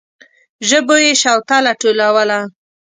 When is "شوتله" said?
1.21-1.71